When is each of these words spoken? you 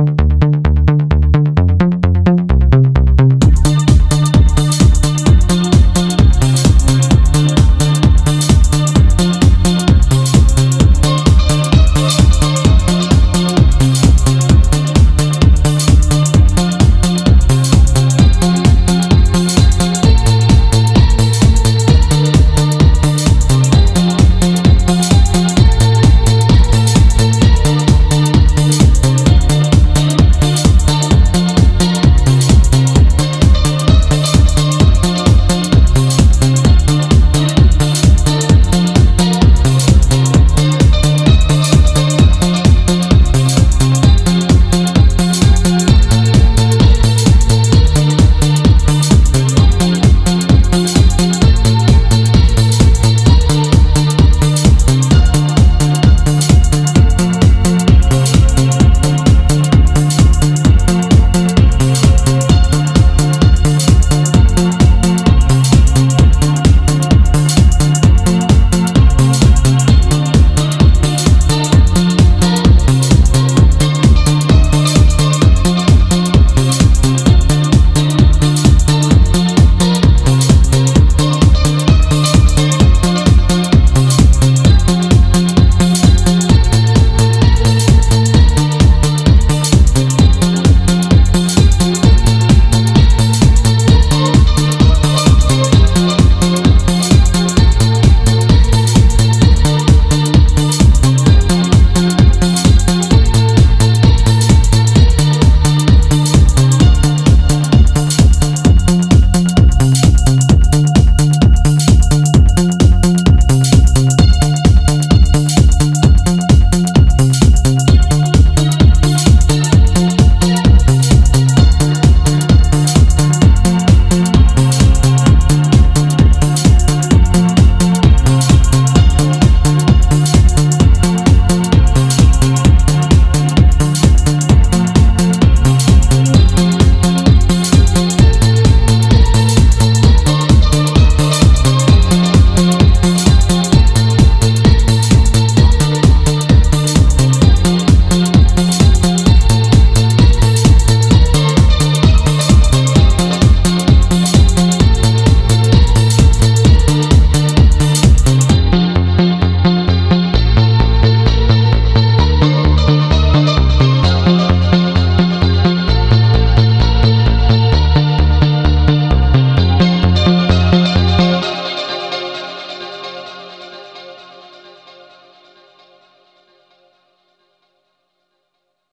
you 0.00 0.29